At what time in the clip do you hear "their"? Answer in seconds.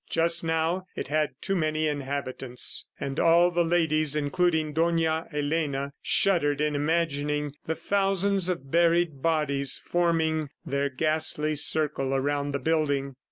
10.65-10.89